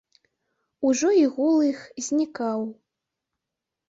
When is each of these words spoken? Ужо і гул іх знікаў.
Ужо 0.91 1.11
і 1.17 1.19
гул 1.35 1.57
іх 1.71 1.79
знікаў. 2.07 2.65